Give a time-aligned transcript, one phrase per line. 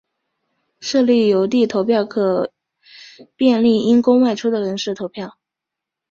[0.79, 2.51] 设立邮递投票则可
[3.35, 5.37] 便利因公外出的人士投票。